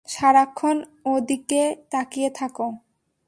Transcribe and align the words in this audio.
সারাক্ষণ 0.07 0.77
ওদিকে 1.05 1.61
তাকিয়ে 1.91 2.29
থাকো। 2.35 2.67